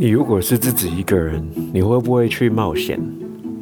[0.00, 3.00] 你如果是自己一个人，你会不会去冒险？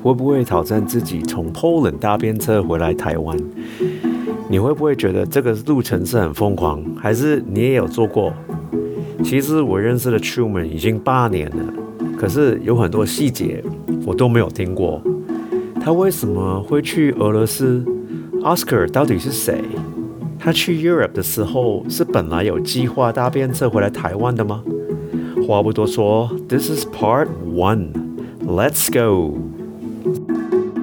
[0.03, 3.35] 会不会挑战自己从 Poland 搭便车回来台湾？
[4.51, 6.85] 你会不会觉得这个路程是很疯狂？
[6.95, 8.35] 还是你也有做过？
[9.25, 11.73] 其实我认识的 Truman 已经八年了，
[12.19, 13.65] 可是有很多细节
[14.05, 15.01] 我都没有听过。
[15.81, 17.83] 他为什么会去俄罗斯
[18.43, 19.65] ？Oscar 到底是谁？
[20.39, 24.63] 他去 Europe 的时候是本来有计划搭便车回来台湾的吗？
[25.47, 27.93] 话不多说，This is Part One.
[28.45, 29.39] Let's go.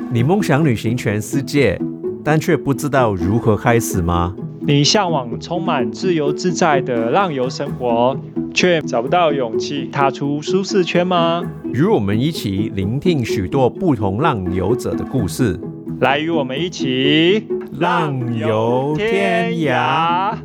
[0.09, 1.77] 你梦想旅行全世界，
[2.23, 4.34] 但却不知道如何开始吗？
[4.62, 8.17] 你向往充满自由自在的浪游生活，
[8.53, 11.44] 却找不到勇气踏出舒适圈吗？
[11.73, 15.59] 与我们一起聆听许多不同浪游者的故事，
[16.00, 20.38] 来与我们一起浪游天涯。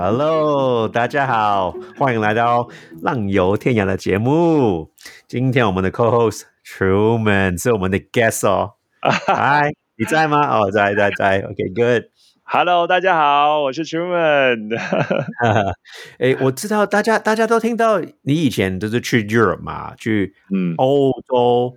[0.00, 2.62] Hello，大家好，欢迎来到
[3.02, 4.92] 《浪游天涯》的节目。
[5.26, 8.74] 今天我们的 Co-host Truman 是我们的 Guest 哦。
[9.02, 10.56] Hi，你在吗？
[10.56, 11.40] 哦，在在在。
[11.40, 12.04] OK，Good。
[12.44, 14.78] Hello，大家好，我是 Truman。
[16.20, 21.74] 哎，我知道大家大家都听到你以前都是去 Europe 嘛，去嗯，欧洲。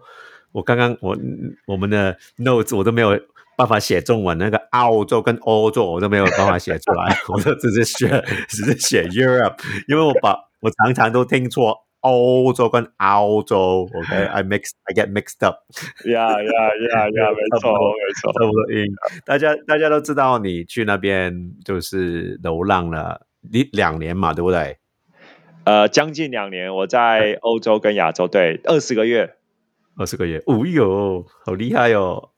[0.52, 1.17] 我刚刚我
[1.66, 3.19] 我们的 notes 我都没有
[3.62, 8.08] 办法写中文，那个澳洲跟欧洲我都没有办法写出来， 我都只是写
[8.50, 15.58] 只是写 Europe，因为我把我常常都听错欧洲跟澳洲，OK，I mix I get mixed up，
[16.09, 18.34] 呀呀呀呀，没错没错。
[18.34, 18.88] 差不多音。
[19.28, 24.78] 大家大家都知道你去那边就是流浪了一两年嘛，对不对？
[25.66, 29.36] 呃，将近两年，我在欧洲跟亚洲，对，二十个月
[29.98, 32.30] 二十个月，哦哟，好厉害哦！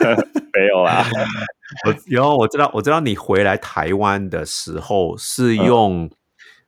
[0.54, 1.04] 没有啊。
[1.86, 6.08] 我然后我知道我知道你回来台湾的时候是用、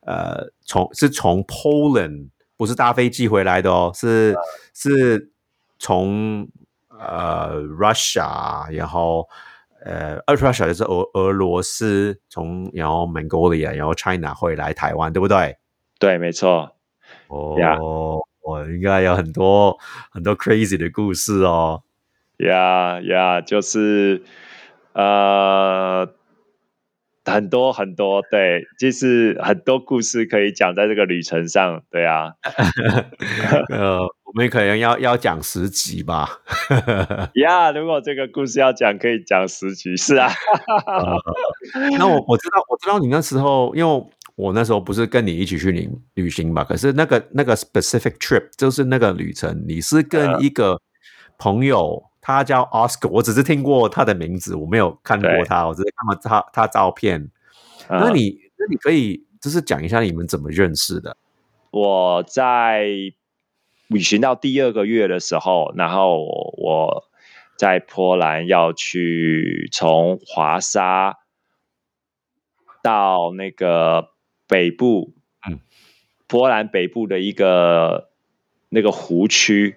[0.07, 4.35] 呃从是从 Poland 不是搭飞机回来的哦，是、
[4.75, 5.31] 是
[5.79, 6.49] 从
[6.89, 9.27] 呃 Russia 然后
[9.85, 15.57] 呃呃 Russia 就是俄俄罗斯从然后 Mongolia 然后 China 回来台湾对不对？
[16.01, 16.75] 对，没错。
[17.29, 19.77] 哦我应该有很多
[20.11, 21.83] 很多 crazy 的故事哦。
[22.39, 24.23] 呀呀，就是
[24.93, 26.09] 呃，
[27.25, 32.33] 很多很多，对，就是很多故事可以讲在这个旅程上，对啊，
[33.71, 36.41] 呃，我们可能要要讲十集吧。
[37.35, 40.31] 呀如果这个故事要讲，可以讲十集，是啊，
[41.99, 44.07] 那我我知道我知道你那时候，因为
[44.37, 50.81] 我那时候不是跟你一起去旅旅行嘛，可是那个那个 specific trip 就是那个旅程，你是跟一个
[51.39, 52.03] 朋友，
[52.35, 57.31] 他叫 Oscar，我只是听过他的名字，我没有看过他，我只是看过他他照片。
[57.89, 61.17] 那嗯你那你可以就是讲一下你们怎么认识的？
[61.71, 62.87] 我在
[63.87, 66.23] 旅行到第二个月的时候，然后
[66.59, 67.05] 我
[67.57, 71.17] 在波兰要去从华沙
[72.83, 74.11] 到那个
[74.47, 75.15] 北部，
[75.49, 75.61] 嗯，
[76.27, 78.11] 波兰北部的一个
[78.69, 79.77] 那个湖区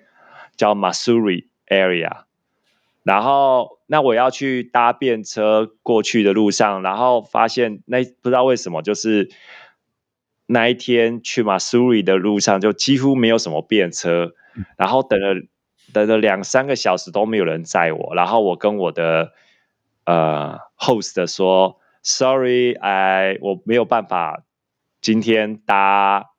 [0.57, 2.23] 叫 Masuri area，
[3.03, 9.29] 然后那我要去搭便车过去的路上，然后发现那不知道为什么就是。
[10.47, 14.33] 那一天去马苏里的路上，就几乎没有什么便车，
[14.75, 15.35] 然后等了
[15.93, 19.31] 等了两三个小时都没有人载我，然后我跟我的
[20.03, 24.43] 呃 host 说，sorry，哎，我没有办法
[24.99, 26.31] 今天搭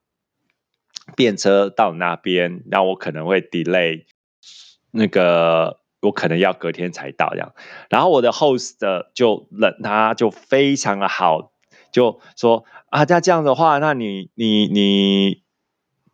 [1.15, 4.05] 便车到那边，那我可能会 delay
[4.91, 5.79] 那个。
[6.03, 7.53] 我可能要隔天才到这样，
[7.89, 8.75] 然后我的 host
[9.13, 11.51] 就冷，他就非常的好，
[11.91, 15.41] 就说啊，那这样的话，那你你你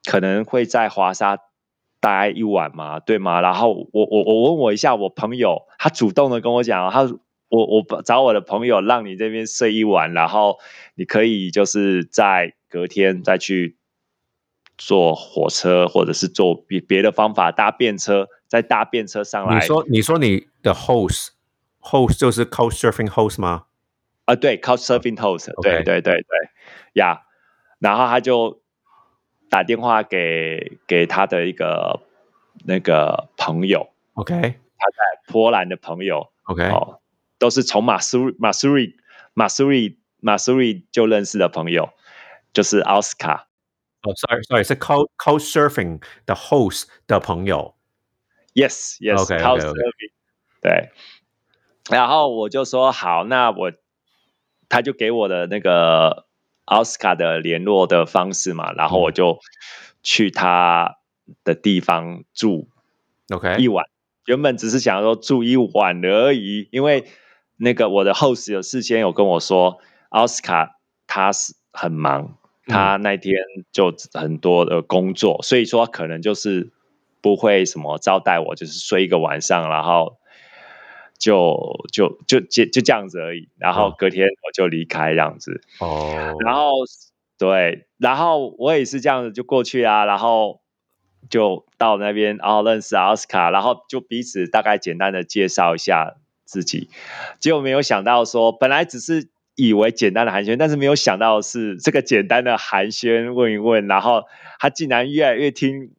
[0.05, 1.39] 可能会在华沙
[1.99, 3.41] 待一晚嘛，对吗？
[3.41, 7.02] 然后我我我问我一下，我朋友他主动的跟我讲，他
[7.49, 10.59] 我我找我的朋友让你这边睡一晚，然后
[10.93, 13.78] 你可以就是在隔天再去
[14.78, 19.55] 坐火车，或者是坐别别的方法搭便车，再搭便车上来。
[19.55, 21.29] 你说你说你的 host
[21.79, 23.67] host 就是 couch surfing host 吗？
[24.25, 26.49] 啊，对，Couch Surfing Host，、对对对对，
[26.93, 27.23] 呀
[27.79, 28.61] 然后他就
[29.49, 32.01] 打电话给给他的一个
[32.66, 34.40] 那个朋友，OK 他
[34.91, 36.99] 在波兰的朋友，OK，、哦，
[37.40, 38.97] 都是从马苏马苏里
[39.34, 41.90] 马苏里马苏里就认识的朋友，
[42.53, 43.47] 就是奥斯卡。
[44.03, 47.73] 哦、s o r r y sorry，是 couch couch surfing 的 host 的朋友。
[48.59, 50.11] Yes, yes, Couch Surfing，
[50.61, 50.90] 对。
[51.90, 53.72] 然后我就说好，那我
[54.67, 56.26] 他就给我的那个
[56.66, 59.40] 奥斯卡的联络的方式嘛，然后我就
[60.03, 60.97] 去他
[61.44, 62.70] 的地方住
[63.32, 63.85] OK 一晚。
[64.26, 67.05] 原本只是想说住一晚而已，因为
[67.58, 69.79] 那个我的 host 有事先有跟我说，
[70.09, 70.76] 奥斯卡
[71.08, 73.34] 他是很忙，他那天
[73.72, 76.72] 就很多的工作，所以说可能就是
[77.21, 80.17] 不会什么招待我，就是睡一个晚上，然后
[81.17, 81.57] 就
[81.91, 83.49] 就就就就这样子而已。
[83.57, 85.61] 然后隔天我就离开这样子。
[85.79, 86.71] 哦，然后
[87.37, 90.61] 对，然后我也是这样子就过去啊，然后。
[91.29, 96.89] 就到那边，然后认识奥斯卡，然后就彼此大概简单的介绍一下自己，
[97.39, 104.23] 结果没有想到说，本来只是以为简单的寒暄，但是没有想到是这个简单的寒暄问一问，然后
[104.59, 105.91] 他竟然越来越听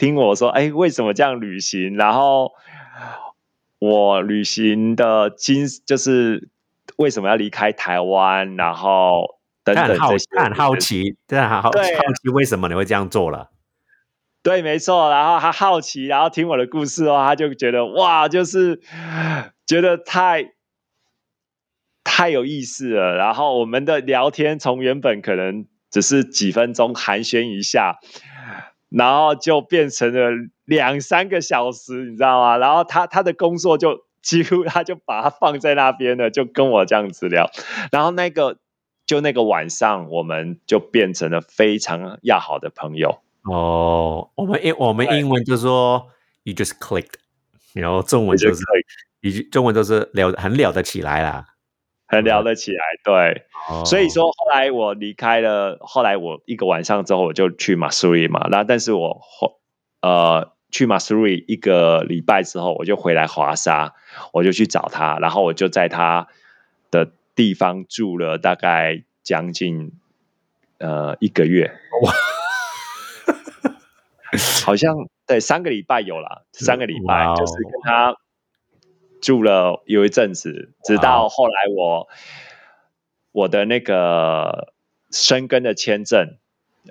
[0.00, 1.94] 听我说，哎，为什么这样旅行？
[1.94, 2.52] 然后
[3.78, 6.48] 我旅行的经就是
[6.96, 8.56] 为什么要离开台湾？
[8.56, 13.50] 然后等等这些，他很好奇，对好，好奇为什么你会这样做了。
[14.42, 15.10] 对，没错。
[15.10, 18.80] 然后他好奇，然后听我的故事哦，他就觉得哇，就是
[19.66, 20.52] 觉得太
[22.02, 23.16] 太有意思了。
[23.16, 27.98] 然后我们的聊天从原本可能只是几分钟寒暄一下，
[28.90, 30.30] 然后就变成了
[30.64, 32.58] 两三个小时，你知道吗？
[32.58, 37.50] 然后他他的工作就几乎他就把它放在那边了，就跟我这样子聊。
[37.92, 38.58] 然后那个
[39.06, 43.20] 就那个晚上，我们就变成了非常要好的朋友。
[43.44, 46.08] 哦，我们英我们英文就说
[46.42, 47.14] you just clicked，
[47.72, 48.62] 然后中文就是，
[49.22, 51.46] 以中文都是聊很聊得起来啦，
[52.10, 53.46] 很聊得起来，对。
[53.84, 59.60] 所以说后来我离开了，后来我一个晚上之后我就去马苏里嘛，那但是我后
[60.02, 63.94] 呃去马苏里一个礼拜之后，我就回来华沙，
[64.32, 66.26] 我就去找他，然后我就在他
[66.90, 69.92] 的地方住了大概将近
[70.78, 71.72] 呃一个月。
[74.64, 78.16] 好像对三个礼拜有了，三个礼拜就是跟他
[79.20, 82.08] 住了有一阵子，直到后来我
[83.32, 84.72] 我的那个
[85.10, 86.36] 生根的签证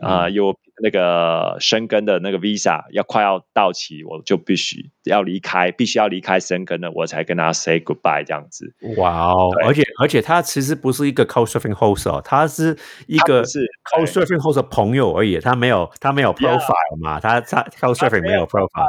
[0.01, 0.57] 啊有。
[0.81, 8.73] 那个生根的那个 visa 要快要到期，我就必须要离开，必须要离开生根了，我才跟他 say goodbye 这样子。
[8.95, 9.49] 哇哦！
[9.65, 12.77] 而且而且他其实不是一个 couchsurfing host 哦，他是
[13.07, 13.59] 一个是
[13.91, 18.87] couchsurfing host 的朋友而已，他没有他没有 profile 嘛，他他 couchsurfing 没有 profile，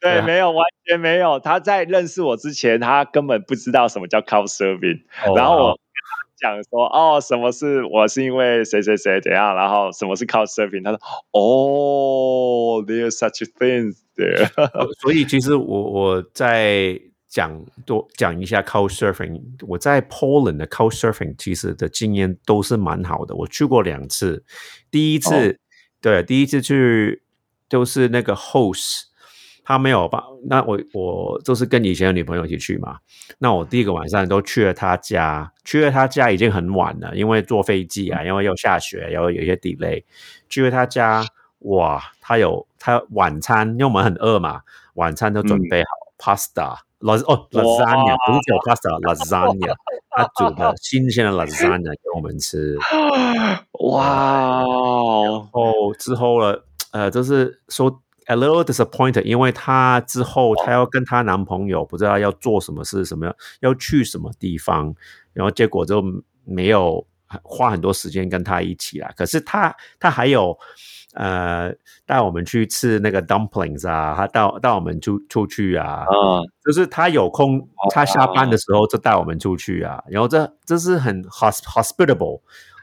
[0.00, 1.38] 对，没有完全没有。
[1.38, 5.02] 他在认识我之前，他根本不知道什么叫 couchsurfing，
[5.36, 5.78] 然后我。
[6.40, 10.82] 讲说哦，什么是我是因为谁谁谁怎样，然后什么是靠 surfing？
[10.82, 10.98] 他说
[11.32, 14.48] 哦，there's such thing there。
[15.02, 16.98] 所以其实我我在
[17.28, 19.38] 讲多讲一下 c o surfing。
[19.68, 23.34] 我在 Poland 的 c o surfing 其实的经验都是蛮好的。
[23.34, 24.42] 我去过两次，
[24.90, 25.60] 第一次
[26.00, 27.22] 对第一次去
[27.68, 29.09] 都是那个 host。
[29.70, 30.24] 他没有吧？
[30.48, 32.98] 那我我就是跟以前的女朋友一起去嘛。
[33.38, 40.02] 那我第一个晚上都去了他家，去了他家已经很晚了，因为坐飞机啊，因为又下雪，然后有一些 delay。
[40.48, 41.24] 去了他家，
[41.60, 44.60] 哇，他有他晚餐，因为我们很饿嘛，
[44.94, 45.88] 晚餐都准备好
[46.18, 49.72] pasta，老哦 lasagna 不是叫 pasta，lasagna，
[50.10, 52.76] 他煮的新鲜的 lasagna 给我们吃。
[53.88, 58.02] 哇，然后之后了，呃，就是说。
[58.30, 64.94] A little disappointed，因为她之后她要跟她男朋友不知道要做什么事，什么要去什么地方，
[65.32, 66.00] 然后结果就
[66.44, 67.04] 没有
[67.42, 69.10] 花很多时间跟她一起啦。
[69.16, 70.56] 可是她她还有
[71.14, 71.74] 呃
[72.06, 82.42] 带我们去吃那个 dumplings 啊，她带带我们出出去啊，嗯，就是她有空，她下班的时候就带我们出去啊，然后这这是很 hospitable，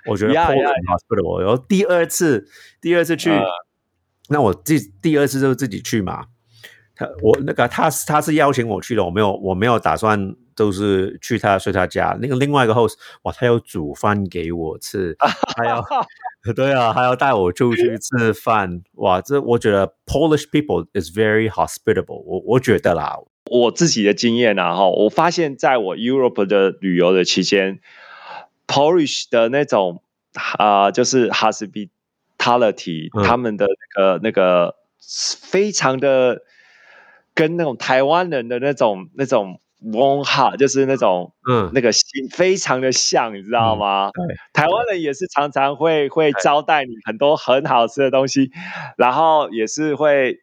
[0.10, 1.40] 我觉得 hospitable。
[1.40, 2.50] 然后第二次
[2.82, 3.32] 第二次去。
[4.30, 6.26] 那我第第二次就自己去嘛，
[6.96, 12.18] 他我那个他他是邀请我去的，我没有我没有打算都是去他睡他家。
[12.22, 15.16] 那个另外一个 host 哇，他要煮饭给我吃，
[15.56, 15.84] 还要
[16.56, 18.82] 对啊，还要带我出去吃饭。
[18.94, 22.22] 哇，这我觉得 Polish people is very hospitable。
[22.24, 23.18] 我我觉得啦，
[23.52, 27.80] 我自己的经验啊，哈，我发现在我 Europe 的旅游的期间
[28.66, 30.02] ，Polish 的那种
[30.58, 31.90] 啊，就是 hospit。
[32.48, 34.76] quality，他们的那个那个
[35.42, 36.42] 非常的
[37.34, 44.12] 跟那种台湾人的那种那种文化，就是那种嗯那个心非常的像，你知道吗？
[44.54, 48.52] 台湾人也是常常会会招待你很多很好吃的东西，
[48.98, 50.40] 然后也是会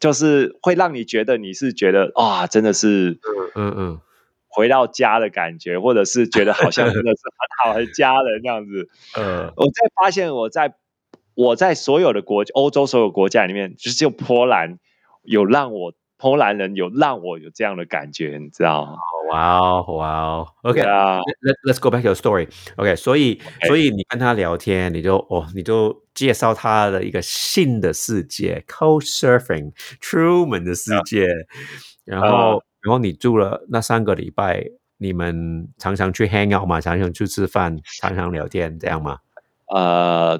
[0.00, 3.18] 就是会让你觉得你是觉得啊，真的是
[3.54, 4.00] 嗯嗯嗯。
[4.54, 7.20] 回到家的感觉，或者是觉得好像真的是
[7.64, 8.86] 很好 的家人这样子。
[9.18, 10.74] 嗯，我在发现我在
[11.34, 14.78] 我在所有的国欧洲所有国家里面，就是只有波兰
[15.22, 18.96] 有让我波兰人有让我有这样的感觉，你知道吗？
[19.30, 22.48] 哇哦，哇哦，OK 啊，Let Let's go back to your story.
[22.76, 31.26] OK，所以所以你跟他聊天，你就哦，你就介绍他的一个新的世界，Cold Surfing Truman 的世界，
[32.04, 34.66] 然后然后你住了那三个礼拜，
[34.98, 39.18] 你们常常去 hang out 嘛，常常去吃饭，常常聊天，这样吗？
[39.74, 40.38] 呃，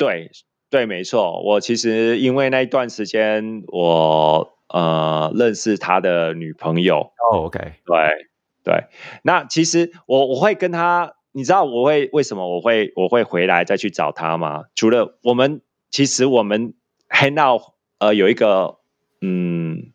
[0.00, 0.30] 对
[0.70, 1.42] 对，没错。
[1.42, 8.28] 我其实因为那一段时间，我呃认识他的女朋友，哦，OK，对
[8.64, 8.84] 对。
[9.22, 14.64] 那其实我我会跟他，你知道我会为什么我会我会回来再去找他吗？
[14.74, 16.72] 除了我们，其实我们
[17.10, 17.60] hang out
[17.98, 18.78] 呃有一个
[19.20, 19.92] 嗯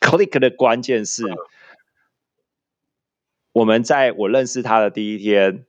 [0.00, 1.22] click 的关键是，
[3.52, 5.64] 我们在我认识他的第一天，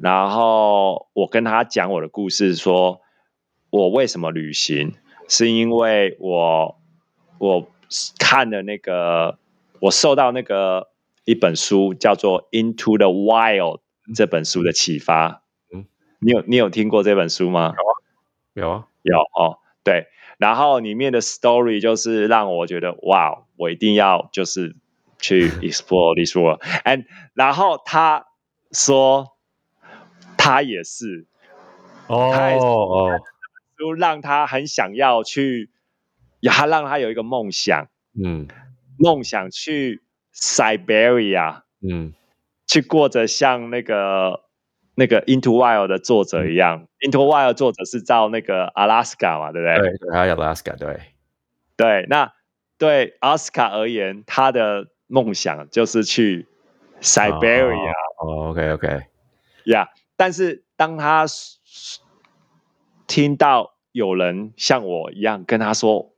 [0.00, 3.00] 然后我跟他讲我的故事，说
[3.70, 4.94] 我为什么旅行，
[5.28, 6.78] 是因为我
[7.38, 7.68] 我
[8.18, 9.38] 看了那个，
[9.80, 10.90] 我受到那个
[11.24, 13.78] 一本书叫做《Into the Wild》
[14.14, 15.42] 这本书的启发。
[15.72, 15.86] 嗯。
[16.20, 17.74] 你有你有听过这本书吗？
[18.54, 20.06] 有啊，有哦，对，
[20.38, 24.76] 然后里面的 story 就是让我觉得哇，我一定要就是
[25.18, 28.26] 去 explore this world，and 然后他
[28.70, 29.31] 说
[30.42, 31.24] 他也是，
[32.08, 33.20] 哦哦，
[33.78, 35.70] 就让他很想要去，
[36.42, 37.88] 他让他有一个梦想，
[38.20, 38.48] 嗯。
[38.98, 40.02] 梦想去
[40.34, 42.12] Siberia 嗯。
[42.66, 44.40] 去过着像那个
[44.96, 49.76] 那个 Into Wild 的作者一样、i n t o Wild 作者是到那个 Alaska 嘛，对不对？
[49.78, 51.00] 对对，还有 Alaska，对，
[51.76, 52.32] 对，那
[52.78, 56.46] 对奥斯卡而言，他的梦想就是去
[57.00, 58.88] Siberia 哦，OK OK，
[59.66, 59.88] 呀。
[60.22, 61.26] 但是当他
[63.08, 66.14] 听到有人像我一样跟他说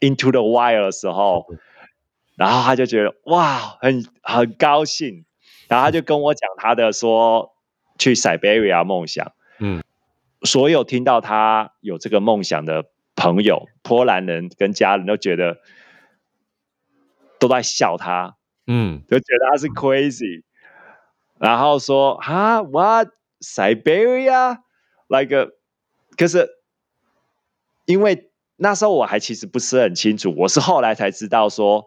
[0.00, 1.46] Into the Wire” 的时候，
[2.36, 5.24] 然后他就觉得哇，很很高兴，
[5.66, 7.54] 然后他就跟我讲他的说
[7.98, 9.32] 去 Siberia 梦想。
[9.60, 9.82] 嗯，
[10.42, 12.84] 所有听到他有这个梦想的
[13.16, 15.56] 朋友，波兰人跟家人都觉得
[17.38, 18.36] 都在笑他，
[18.66, 19.02] 嗯。
[19.08, 20.42] 就觉得他是 crazy，
[21.38, 23.08] 然后说啊，what
[23.40, 24.58] Siberia
[25.08, 25.48] like a，
[26.16, 26.48] 可是
[27.86, 31.86] 因为那时候我还其实不是很清楚，我是后来才知道说，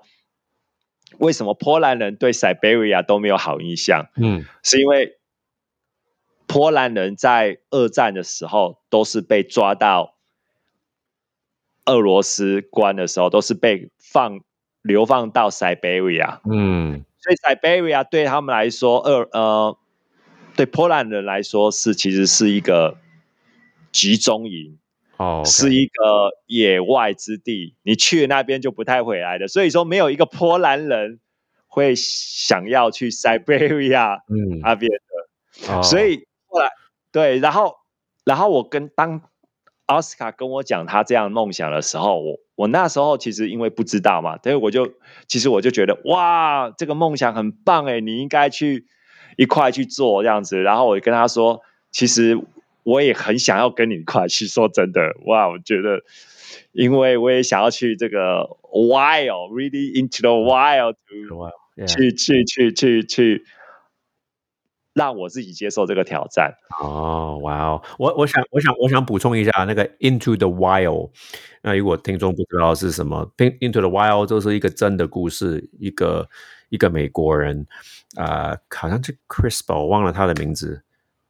[1.19, 4.45] 为什么波兰人对 Siberia 都没有好印象，嗯。
[4.63, 5.17] 是因为
[6.47, 10.15] 波兰人在二战的时候都是被抓到
[11.85, 14.39] 俄罗斯关的时候，都是被放
[14.81, 16.39] 流放到 Siberia。
[16.49, 17.05] 嗯。
[17.19, 19.77] 所以 Siberia 对他们来说，二呃，
[20.55, 22.97] 对波兰人来说是其实是一个
[23.91, 24.77] 集中营，
[25.17, 29.47] 哦，是一个野外之地，你去了那边就不太回来的。
[29.47, 31.19] 所以说，没有一个波兰人
[31.67, 35.73] 会想要去 Siberia 嗯，那边的。
[35.73, 36.69] 哦所以后来
[37.11, 37.75] 对，然后
[38.23, 39.21] 然后我跟当
[39.85, 44.93] 奥斯卡跟我讲他这样梦想的时候，我我那时候其实因为不知道嘛，所以我就
[45.27, 48.85] 其实我就觉得哇，这个梦想很棒哎，你应该去
[49.37, 50.61] 一块去做这样子。
[50.61, 51.61] 然后我就跟他说，
[51.91, 52.37] 其实
[52.83, 54.47] 我也很想要跟你一块去。
[54.47, 56.01] 说真的，哇，我觉得。
[56.73, 60.95] 因为我也想要去这个 wild，really into the wild
[61.85, 63.43] 去去去去去，
[64.93, 66.55] 让我自己接受这个挑战。
[66.81, 71.11] 哦，哇哦，我我想我想我想补充一下那个 Into the Wild，
[71.61, 76.29] 那如果听众不知道是什么，In-，Into the Wild 就是一个真的故事，一个
[76.71, 77.67] 一个美国人，
[78.15, 80.81] 呃，好像是 Crispo，我忘了他的名字，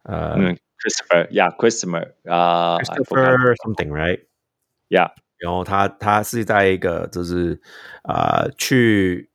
[0.04, 7.60] 呃嗯，Christopher，呀，Christopher，啊，Christopher something，right？，Yeah，然后他他是在一个就是
[8.04, 9.32] 呃去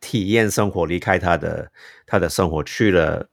[0.00, 1.72] 体验生活，离开他的
[2.04, 3.28] 他的生活，去了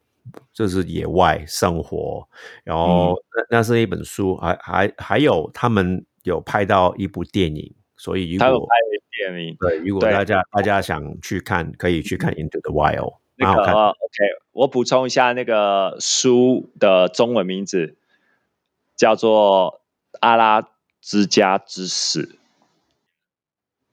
[0.54, 2.26] 就是野外生活。
[2.64, 8.68] 然后那、那是一本书，还还还有他们有拍到一部电影，所以如果他有拍
[9.32, 12.98] 电影，对如果大家大家想去看，可以去看《Into the Wild》，
[13.38, 13.56] 那。
[13.56, 17.96] 个呃 OK，我补充一下那个书的中文名字
[18.98, 19.82] 叫做
[20.20, 20.68] 《阿拉
[21.00, 22.24] 之家之死》。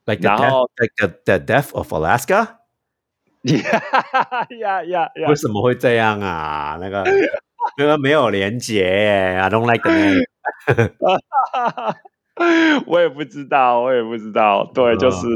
[0.07, 2.57] Like the 然 death, 后 like the the death of Alaska，
[3.45, 5.37] 呀呀呀为！
[5.37, 6.77] 什么会这样啊？
[6.81, 7.05] 那个
[7.79, 10.25] 那个没有连结，I don't like the name。
[12.87, 14.71] 我也不知道，我也不知道。
[14.75, 15.27] 对，嗯就是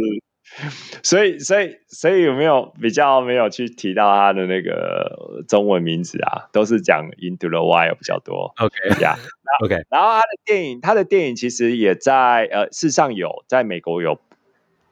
[1.02, 6.48] 所以，所以，所以有没有比较没有去提到他的那个中文名字啊？
[6.52, 8.54] 都是讲 Into the Wild 比较多。
[8.58, 9.16] OK 呀、
[9.64, 14.20] OK，然后他的电影，他的电影其实也在呃，事实上有在美国有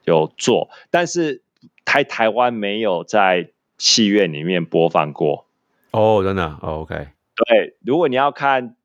[0.05, 1.41] 有做，但是
[1.85, 5.45] 台台湾没有在戏院里面播放过。
[5.91, 6.95] 哦，真的、哦、，OK，
[7.35, 8.75] 对，如果你要看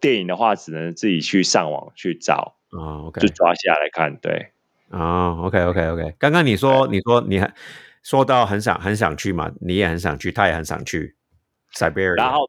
[0.00, 4.16] 电影的话，只能自己去上网去找，啊、就抓下来看。
[4.16, 4.52] 对，
[4.90, 7.52] 啊、o k OK OK，刚刚你说你说你还
[8.02, 11.16] 说到很想很想去嘛，你也很想去，他也很想去
[11.74, 12.48] Siberia，然后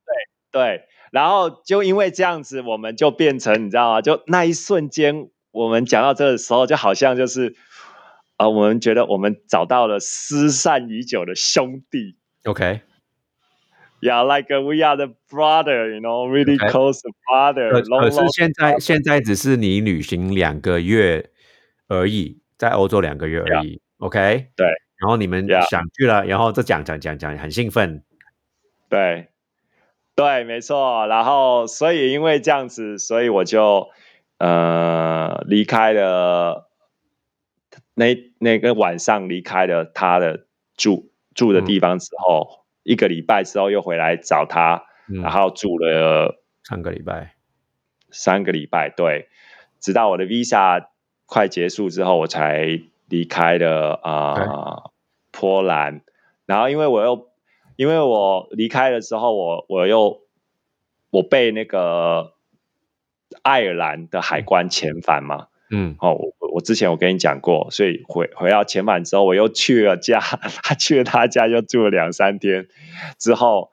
[0.52, 4.02] 对对，然后就因为这样子，我们就变成你知道吗？
[4.02, 7.56] 就那一瞬间，我们讲到这个时候，就好像就是
[8.38, 12.16] 呃，我们觉得我们找到了失散已久的兄弟。
[12.46, 12.82] OK，
[14.02, 17.70] Yeah, like uh, we are the brother, you know, really close brother.
[17.72, 21.30] 可是现在现在只是你旅行两个月
[21.90, 24.48] 而已，在欧洲两个月而已，OK？
[24.56, 24.68] 对，
[25.00, 28.04] 然后你们想去了，然后再讲讲讲讲，很兴奋，
[28.88, 29.28] 对，
[30.16, 31.06] 对，没错。
[31.08, 33.90] 然后，所以因为这样子，所以我就
[34.38, 36.70] 呃离开了
[37.96, 40.46] 那那个晚上离开了他的
[40.78, 42.59] 住住的地方之后，
[42.90, 47.36] 一个礼拜之后又回来找他，嗯然后住了三个礼拜
[48.10, 49.30] 三个礼拜，对，
[49.80, 50.88] 直到我的 visa
[51.28, 54.92] 快结束之后，我才离开了啊、呃
[55.32, 56.02] 波兰。
[56.48, 57.30] 然后因为我又
[57.76, 60.22] 因为我离开了之后，我我又
[61.12, 62.34] 我被那个
[63.44, 65.49] 爱尔兰的海关遣返嘛。
[65.72, 72.68] 嗯哦，我我之前我跟你讲过，所以回回到前晚之后，我又去了家，他去了他家又住了两三天，
[73.20, 73.72] 之后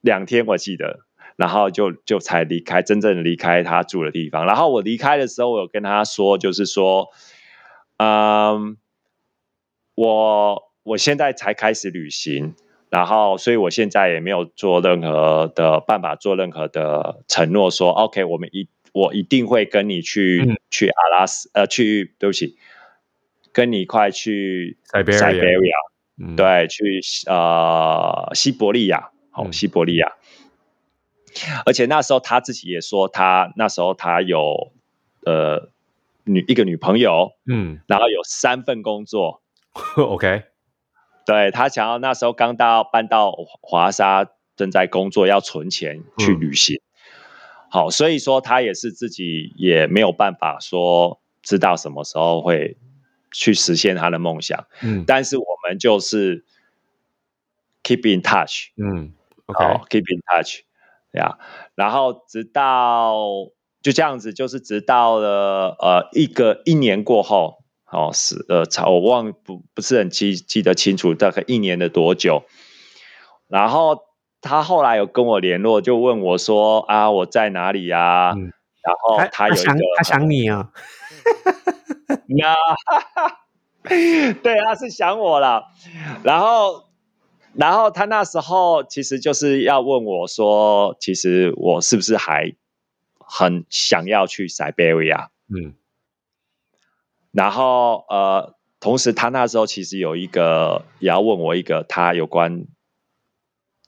[0.00, 1.00] 两天我记得，
[1.36, 4.46] 然后就就才离开，真正离开他住的地方。
[4.46, 7.08] 然后我离开的时候，我有跟他说，就是说，
[7.98, 8.76] 嗯，
[9.94, 12.54] 我我现在才开始旅行，
[12.88, 20.58] 然后所以我现在也没有做任何的办法，做任何的承诺说，OK，我们一我一定会跟你去、嗯。
[20.70, 22.56] 去阿拉斯呃去，对不起，
[23.52, 25.72] 跟你一块去 Siberia Siberia
[26.20, 29.52] 嗯，对，去呃西伯利亚，好、嗯。
[29.52, 30.16] 西伯利亚。
[31.64, 34.72] 而且那时候他自己也说，他那时候他有
[35.24, 35.70] 呃
[36.24, 37.80] 女一个女朋友，嗯。
[37.86, 39.42] 然后有三份工作。
[39.96, 40.42] OK，
[41.24, 46.40] 对他想要那时候刚到搬到华沙，正在工作，要存钱去嗯。
[46.40, 46.80] 旅行。
[47.70, 52.76] 好，所以说他也是自己也没有办法说知道什么时候会
[53.32, 55.04] 去实现他的梦想，嗯。
[55.06, 56.44] 但是我们就是
[57.82, 59.12] keep in touch，嗯
[59.46, 60.60] 好，keep in touch，
[61.12, 61.38] 呀、
[61.74, 63.16] 然后直到
[63.82, 67.58] 就这样子，就是直到了呃一个一年过后，
[67.90, 72.44] 哦是呃，超我忘不不是很记记得清楚，大概一年的多久。
[73.46, 74.07] 然后
[74.40, 80.70] 他后来有跟我联络，就问我说啊我在哪里呀、嗯然后他有一个想他想你啊，
[82.26, 82.54] 那
[84.42, 85.64] 对，他是想我了。
[86.22, 86.84] 然后，
[87.52, 92.54] 然后他那时候其实就是要问我说，其实我是不是还
[93.18, 95.26] 很想要去 Siberia？
[95.54, 95.74] 嗯
[97.32, 102.64] 然后呃，同时他那时候其实有一个也要问我一个他有关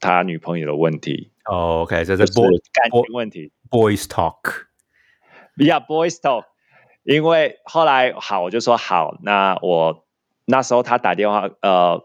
[0.00, 2.32] 他女朋友的问题，哦，OK，这就是
[2.72, 3.52] 感情问题。
[3.70, 6.46] boys talk，Yeah, boys talk。
[7.02, 10.04] 因为后来好，我就说好，那我
[10.44, 12.04] 那时候他打电话呃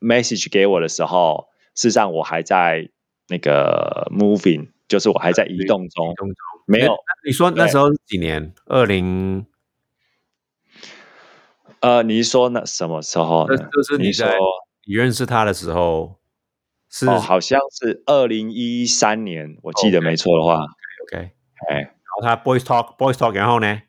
[0.00, 2.88] message 给我的时候，事实上我还在
[3.28, 6.36] 那个 moving，就是我还在移动中移，动中
[6.66, 8.52] 没有你说那时候是几年？
[8.66, 9.46] 二零，
[11.80, 13.56] 呃，你是说那什么时候呢？
[13.56, 14.36] 就是你说在
[14.84, 16.16] 你认识他的时候
[16.94, 20.66] 是哦，好像是二零一三年，我记得没错的话
[21.04, 21.30] ，OK，
[21.70, 23.80] 哎，然后他 boys talk boys talk，然后呢？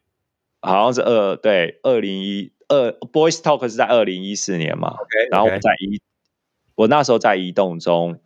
[0.61, 5.99] 好像是二对二零一二 boys talk 是在二零一四年嘛，？OK，然后我在移，
[6.75, 8.21] 我那时候在移动中，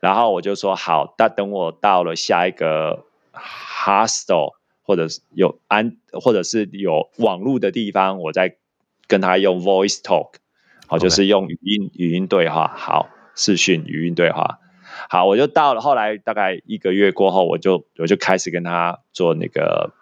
[0.00, 8.56] 然后我就说好，那等我到了下一个 hostel 或者是有安或者是有网络的地方，我再
[9.06, 10.36] 跟他用 voice talk，
[10.86, 14.58] 好就是用语音语音对话，好，视讯语音对话。
[15.08, 19.92] 好，我就到了后来大概一个月过后，我就我就开始跟他做那个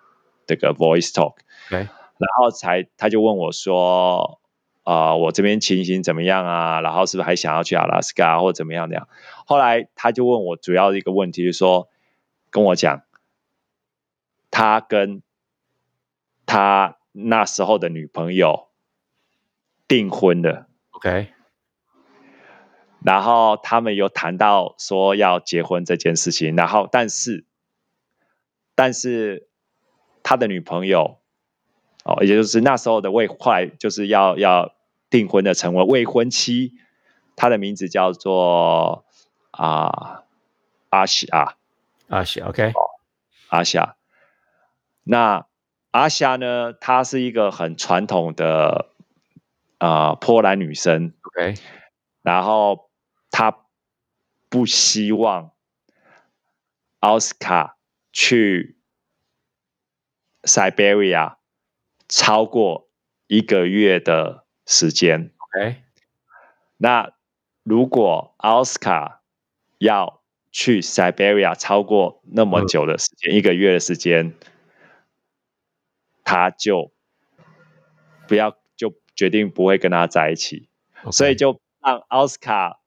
[0.47, 1.37] 这个 voice talk，
[1.71, 1.89] 然
[2.37, 4.41] 后才他就问我说，
[4.85, 6.81] 呃，我这边情形怎么样啊？
[6.81, 9.09] 然后是不是还想要去阿拉斯加或怎么样那样？
[9.47, 11.89] 后来他就问我主要的一个问题，就是说
[12.51, 13.03] 跟我讲，
[14.51, 15.23] 他跟
[16.47, 18.69] 他那时候的女朋友
[19.89, 20.67] 订婚了。
[20.91, 21.29] OK，
[23.05, 27.45] 然后他们有谈到说要结婚这件事情，然后但是
[28.75, 29.49] 但是
[30.23, 31.19] 他的女朋友
[32.05, 34.75] 哦，也就是那时候的未快就是要要
[35.09, 36.75] 订婚的成为未婚妻，
[37.37, 39.05] 她的名字叫做
[39.51, 40.23] 啊
[40.91, 41.57] 阿西啊
[42.09, 42.73] 啊是 OK，
[43.49, 43.97] 阿夏。
[45.05, 45.47] 那
[45.91, 48.91] 阿夏呢，她是一个很传统的
[49.79, 51.55] 啊、呃波兰女生，OK，
[52.23, 52.90] 然后
[53.41, 53.65] 他
[54.51, 55.53] 不希望
[56.99, 57.79] 奥斯卡
[58.13, 58.77] 去
[60.43, 61.37] Siberia
[62.07, 62.91] 超过
[63.29, 65.33] 一个月的时间。
[65.39, 65.83] OK，
[66.77, 67.15] 那
[67.63, 69.23] 如果奥斯卡
[69.79, 70.23] 要
[70.53, 74.35] 去 Siberia 超过那么久的时间，一个月的时间，
[76.25, 76.93] 他就
[78.29, 80.69] 不要就决定不会跟他在一起。
[81.11, 82.80] 所以就让奥斯卡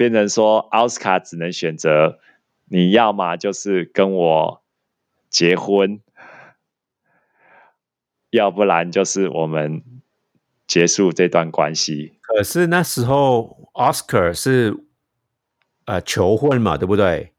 [0.00, 2.18] 变成说，奥斯卡只能选择
[2.70, 4.62] 你要么就是跟我
[5.28, 6.00] 结婚，
[8.30, 9.82] 要不然就是我们
[10.66, 12.14] 结束这段关系。
[12.22, 14.74] 可是那时候奥斯卡是
[15.84, 17.34] 呃求婚嘛，对不对？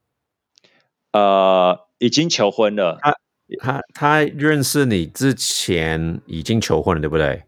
[1.14, 3.16] 呃，已经求婚了，他
[3.60, 7.42] 他他认识你之前已经求婚了，对不对？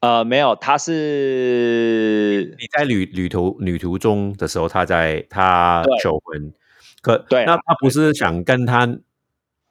[0.00, 6.52] 呃，没有，他是你在旅旅途旅途中的时候，他在他求婚，
[7.00, 8.98] 可对那他不是想跟他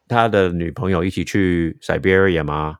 [0.08, 2.80] 他的女朋友一起去 Siberia 吗？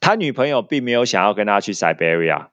[0.00, 2.48] 他女朋友并没有想要跟他去 Siberia，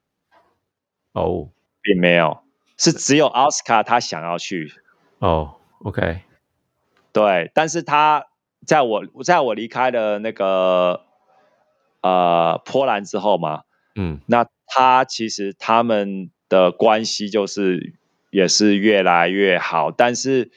[1.14, 1.50] 哦。
[1.84, 2.44] 并没有，
[2.78, 4.72] 是只有奥斯卡他想要去。
[5.18, 6.22] 哦，OK，
[7.12, 8.28] 对，但是他
[8.68, 11.02] 在我在我离开的那个
[12.02, 13.62] 呃波兰之后嘛，
[13.96, 17.94] 嗯那他其实他们的关系就是
[18.30, 20.52] 也是越来越好，但是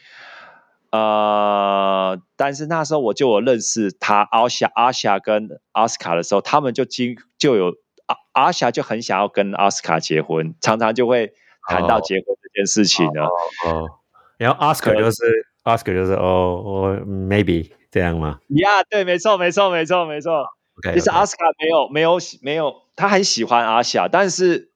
[0.90, 7.72] 呃，但是那时候我就有认识他阿霞阿霞跟奥斯卡的时候，他们就经就有
[8.06, 11.32] 阿阿夏就很想要跟奥斯卡结婚，常常就会
[11.68, 13.24] 谈到哦结婚这件事情呢。
[13.66, 13.98] 哦，
[14.38, 20.46] 然后 Oscar 可就是 Oscar 就是哦哦 maybe 这样吗呀对，没错，没错，没错，没错。
[20.78, 24.70] ？OK，其实奥斯卡没有没有没有，他很喜欢阿夏，但是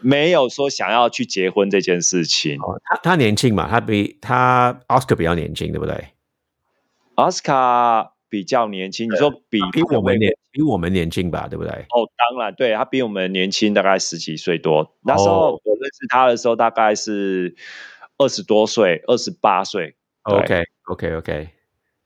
[0.00, 2.58] 没有说想要去结婚这件事情。
[2.60, 6.08] 哦他他年轻嘛，他比他奥斯卡比较年轻，对不对？
[7.14, 11.70] 奥斯卡比较年轻，你说比比我们年年比我们年轻吧，对不对？
[11.70, 14.96] 哦，当然，对他比我们年轻大概十几岁多。
[15.04, 17.54] 那时候哦我认识他的时候，大概是
[18.18, 19.94] 二十多岁，二十八岁。
[20.24, 21.48] 对 OK OK OK，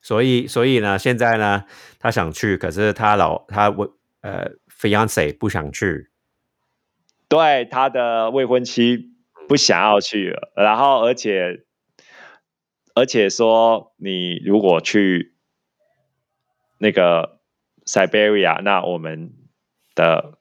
[0.00, 1.64] 所以所以呢，现在呢，
[1.98, 3.88] 他想去，可是他老他未
[4.20, 6.10] 呃 fiance 不想去。
[7.28, 9.10] 对，他的未婚妻
[9.48, 11.64] 不想要去了，然后而且
[12.94, 15.34] 而且说，你如果去
[16.78, 17.40] 那个
[17.84, 19.32] Siberia，那我们
[19.94, 20.38] 的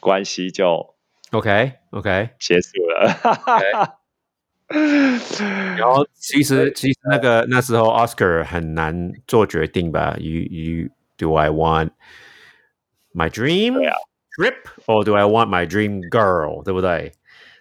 [0.00, 0.96] 关系就
[1.30, 3.97] OK OK，结束了。
[5.78, 11.90] 然后其实其实那个那时候 Oscar 很难做决定吧？You you do I want
[13.14, 13.74] my dream
[14.36, 16.62] trip or do I want my dream girl？
[16.64, 17.12] 对不对？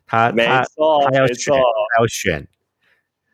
[0.06, 1.54] 他没他错，他要选。
[1.54, 2.48] 他要选。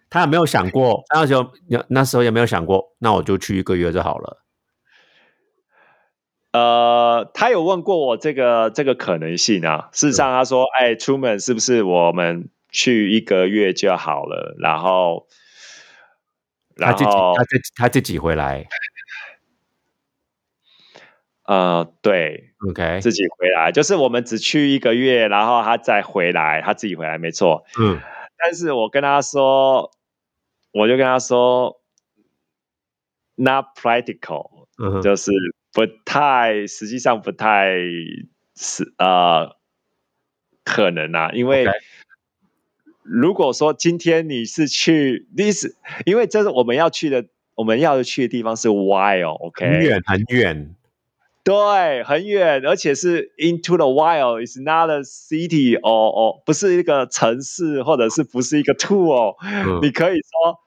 [0.10, 1.04] 他有没有想过？
[1.14, 1.52] 那时候
[1.90, 2.94] 那时候有没有想过？
[3.00, 4.44] 那我就去一个月就好了。
[6.54, 9.90] 呃，他有问过我这个这个可能性啊。
[9.92, 14.56] 事实上，他说：“哎，出门是不是我们去一个月就好了？
[14.60, 15.28] 然后，
[16.76, 18.68] 然他自己他自己他自己回来。
[21.46, 27.66] 呃，对，OK，自己回来，就是我们只去一个月，然后他再回来，他自己回来，没错。
[27.80, 28.00] 嗯
[28.38, 29.92] 但是我跟他说，
[30.72, 31.82] 我就跟他说
[33.36, 35.32] ，not practical，嗯就是
[35.72, 37.74] 不太，实际上不太
[38.56, 39.58] 是呃
[40.64, 41.66] 可能啊，因为
[43.04, 50.76] 如果说今天你是去，你是因为这是我们要去的，我们要去的地方是 wild，OK，、很远很远。
[51.44, 60.60] 对，很远，而且是 into the wild，is not a city，哦哦，不是一个城市，或者是不是一个 tour，、嗯你可以说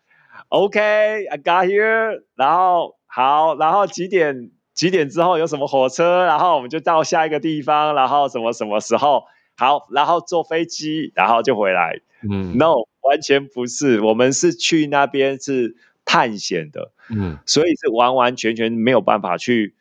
[0.51, 9.25] OK，I got here，然后好，然后几点几点之后有什么火车，然后我们就到下一个地方，然后什么什么时候
[9.57, 12.01] 好，然后坐飞机，然后就回来。
[12.31, 12.57] 嗯。
[12.57, 17.39] No，完全不是，我们是去那边是探险的，嗯。
[17.47, 19.75] 所以是完完全全没有办法去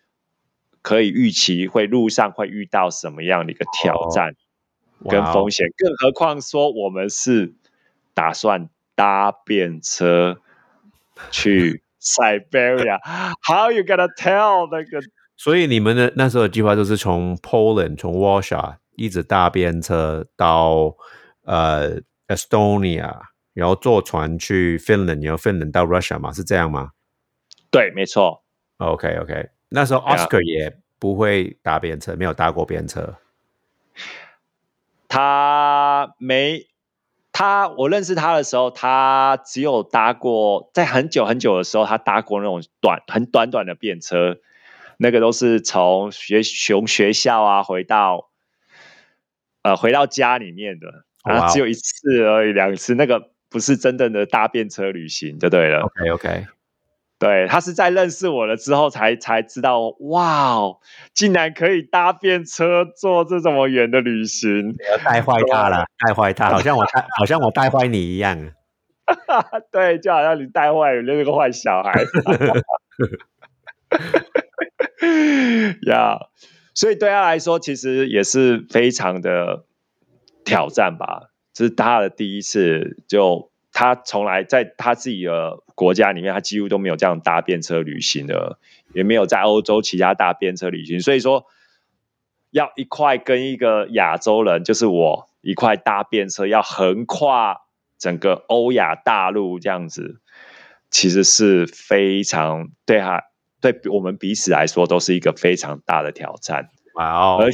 [0.82, 4.36] 可以预期会路上会遇到什么样的一个挑战
[5.10, 7.54] 跟风险，更何况说我们是
[8.14, 10.40] 打算搭便车
[11.32, 15.02] 去 Siberia，How you gonna tell 那个
[15.38, 20.96] 所以你们的那时候的计划就是从 Poland 从 Warsaw 一直搭便车到
[21.44, 23.22] 呃 Estonia，
[23.54, 26.92] 然后坐船去 Finland，然后 Finland 到 Russia 嘛，是这样吗？
[27.72, 28.44] 对，没错
[28.78, 33.16] ，？OK OK，那时候 Oscar 也不会搭便车，没有搭过便车。
[35.08, 36.68] 他没
[37.32, 44.40] 他，我认识他的时候，他只有搭过，在很久很久的时候，他搭过那种短很短短的便车，
[44.98, 48.30] 那个都是从学从学校啊回到
[49.62, 55.82] 呃回到家里面的，然哇哦后只有一次而已，两次，那个不是真正的搭便车旅行就对了。
[55.82, 56.48] OK OK，
[57.18, 60.80] 对他是在认识我了之后才才知道，哇哦，
[61.14, 64.76] 竟然可以搭便车做这么远的旅行。
[64.90, 68.52] 要带坏他了，带坏他，好像我带好像我带坏你一样。
[69.72, 72.04] 对，就好像你带坏了那个坏小孩。
[75.88, 76.18] 呀
[76.74, 79.64] 所以对他来说，其实也是非常的
[80.46, 81.32] 挑战吧。
[81.54, 88.60] 这是他的第一次，就他从来在他自己的国家里面，他几乎都没有这样搭便车旅行的，
[88.94, 91.02] 也没有在欧洲其他搭便车旅行。
[91.02, 91.46] 所以说，
[92.52, 97.62] 要一块跟一个亚洲人，就是我一块搭便车，要横跨
[97.98, 100.20] 整个欧亚大陆这样子，
[100.90, 103.24] 其实是非常对他
[103.62, 106.70] 对我们彼此来说都是一个非常大的挑战。
[106.96, 107.50] 哇哦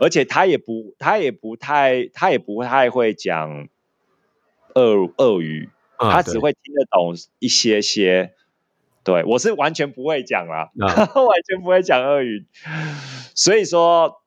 [0.00, 3.68] 而且他也不他也不太他也不太会讲
[4.74, 8.34] 俄俄语，他只会听得懂一些些。
[9.04, 10.86] 对我是完全不会讲啦，嗯
[11.26, 12.46] 完全不会讲俄语，
[13.34, 14.22] 所以说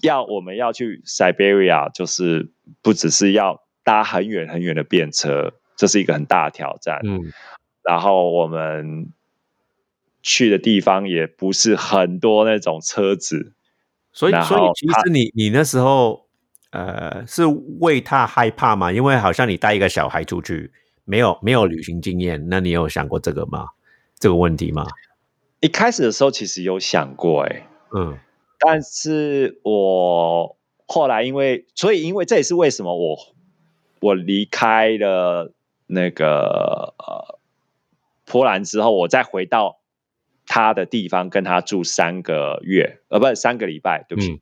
[0.00, 7.00] 要我们要去 Siberia，就是不只是要搭很远很远的便车，这是一个很大的挑战。
[7.04, 7.32] 嗯
[7.82, 9.12] 然后我们
[10.22, 13.54] 去的地方也不是很多那种车子，
[14.12, 16.26] 所以所以其实你你那时候
[16.70, 17.44] 呃是
[17.80, 18.90] 为他害怕吗？
[18.90, 20.72] 因为好像你带一个小孩出去，
[21.04, 23.68] 没有没有旅行经验，那你有想过这个吗？
[24.18, 24.86] 这个问题吗？
[25.60, 28.18] 一开始的时候其实有想过、欸，嗯
[28.60, 33.16] 但是我后来因为，所以因为这也是为什么我
[34.00, 35.52] 我离开了
[35.86, 37.38] 那个呃
[38.24, 39.77] 波兰之后，我再回到
[40.48, 44.40] 他的地方跟他住三个月，呃，不是三个礼拜，对不起，嗯。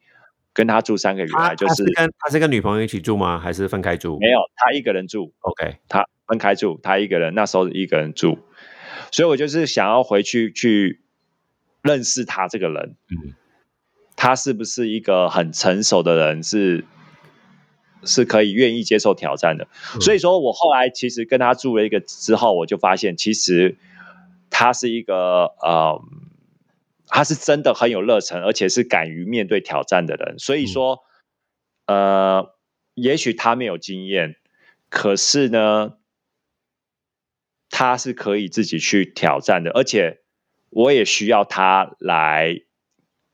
[0.54, 3.38] 跟他住三个礼拜，就他是跟他是跟女朋友一起住吗？
[3.38, 4.18] 还是分开住？
[4.18, 8.38] 没有他一个人住，？OK，他分开住，他一个人那时候一个人住，
[9.12, 11.02] 所以我就是想要回去去
[11.82, 13.34] 认识他这个人，嗯。
[14.16, 16.86] 他是不是一个很成熟的人，是
[18.04, 19.68] 是可以愿意接受挑战的。
[19.94, 20.00] 嗯。
[20.00, 23.76] 所以说我后来其实跟他住了一个之后，我就发现其实
[24.58, 26.00] 他是一个呃，
[27.08, 30.38] 他是真的很有热忱，而且是敢于面对挑战的人。
[30.38, 31.00] 所以说，
[31.84, 32.54] 呃，
[32.94, 34.36] 也许他没有经验，
[34.88, 35.98] 可是呢，
[37.68, 40.22] 他是可以自己去挑战的，而且
[40.70, 42.62] 我也需要他来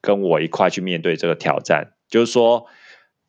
[0.00, 1.92] 跟我一块去面对这个挑战。
[2.08, 2.66] 就是说，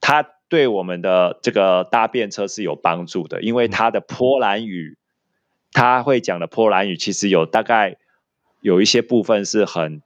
[0.02, 4.98] 他对我们的这个搭便车是有帮助的，因为他的波兰语，
[5.74, 7.98] 他会讲的波兰语其实有大概
[8.62, 10.02] 有一些部分是很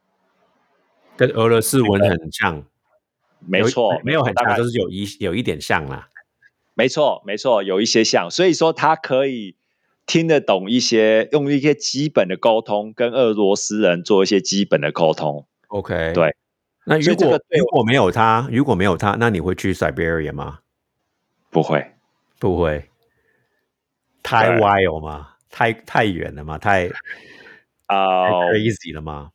[1.15, 2.63] 跟俄罗斯文很像，
[3.39, 6.09] 没错，没有很像，大概就是有一有一点像啦。
[6.73, 9.55] 没错，没错，有一些像，所以说他可以
[10.05, 15.47] 听得懂一些，用一些基本的沟通，跟俄罗斯人做一些基本的沟通。
[15.69, 16.35] OK，对。
[16.85, 20.59] 那如果如果没有他，如果没有他，那你会去 Siberia 吗？
[21.49, 21.95] 不会，
[22.39, 22.89] 不会，
[24.21, 25.36] 太对 wild 吗？
[25.49, 26.57] 太太远了嘛？
[26.57, 26.95] 太太
[27.87, 29.31] 啊、crazy 了吗？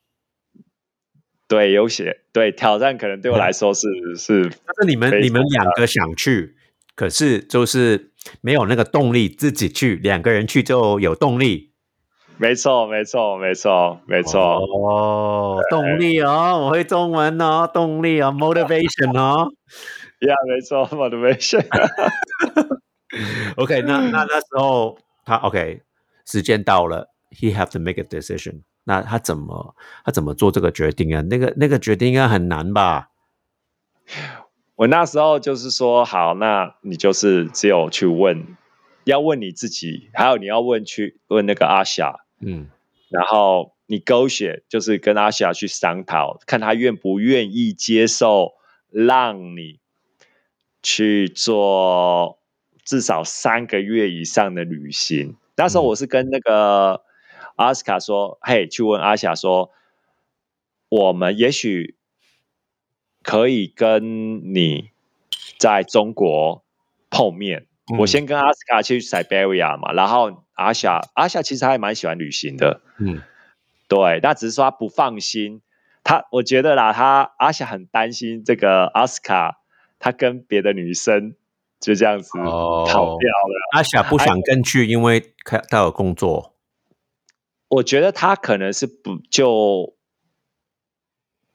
[1.49, 6.57] 对，有些对挑战可能对我来说是是但是你们你们两个想去，
[6.95, 11.73] 可是就是没有那个动力自己去，两个人去就有动力。
[12.39, 14.41] 没错，没错，没错，没错。
[14.41, 19.53] 哦，动力哦，我会中文哦，动力哦，motivation 哦。
[20.21, 21.65] yeah，没错，motivation。
[23.57, 25.83] OK，那那那时候他 OK，
[26.27, 28.63] 时间到了，he have to make a decision。
[28.85, 31.23] 那他怎么他怎么做这个决定啊？
[31.23, 33.11] 那个那个决定应该很难吧？
[34.75, 38.57] 我那时候就是说，好，那你就是只有去问，
[39.05, 42.69] 要问你自己，还有你要问去问那个阿霞，嗯
[43.09, 48.55] 然后你勾选，就是跟阿霞去商讨，看他愿不愿意接受，
[48.91, 49.79] 让你
[50.83, 52.41] 去做
[52.85, 55.37] 至少三个月以上的旅行。
[55.57, 57.03] 那时候我是跟那个
[57.57, 59.71] 阿斯卡说：“嘿，去问阿霞说，
[60.89, 61.97] 我们也许
[63.23, 64.91] 可以跟你
[65.59, 66.65] 在中国
[67.11, 67.67] 碰面。
[67.99, 73.23] 我先跟阿斯卡去 Siberia 嘛，然后阿霞阿霞其实还蛮喜欢旅行的，嗯。”
[73.89, 75.61] 对，那只是说他不放心，
[76.03, 79.61] 他我觉得啦，他阿霞很担心这个阿斯卡，
[79.99, 81.35] 他跟别的女生
[81.83, 83.69] 就这样子逃掉了。
[83.73, 86.55] 阿霞不想跟去，因为他他有工作。
[87.69, 89.95] 我觉得他可能是不就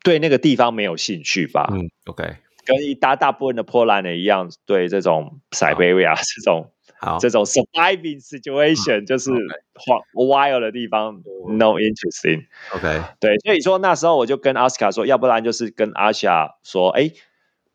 [0.04, 1.68] 对那个地方没有兴趣吧。
[1.72, 2.36] 嗯，OK，
[2.66, 6.72] 跟一大大部分的波兰人一样，对这种塞贝维亚这种。
[7.00, 9.30] 好，这种 surviving situation 就是
[9.76, 12.48] 荒 wild 的地方，no interesting。
[12.74, 17.12] OK，对，所以说那时候我就跟阿斯卡说，要不然就是跟阿霞说，哎，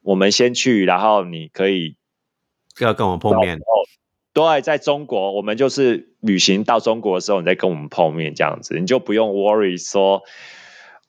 [0.00, 1.96] 我们先去，然后你可以
[2.80, 3.58] 要跟我们碰面。
[4.32, 10.22] 对，在中国，我们就是旅行到中国的时候，你再跟我们碰面，这样子你就不用 worry 说。